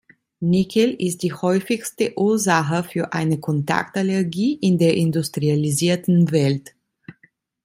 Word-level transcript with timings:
Nickel 0.41 0.95
ist 0.97 1.21
die 1.21 1.31
häufigste 1.31 2.17
Ursache 2.17 2.83
für 2.83 3.13
eine 3.13 3.39
Kontaktallergie 3.39 4.55
in 4.55 4.79
der 4.79 4.97
industrialisierten 4.97 6.31
Welt. 6.31 6.73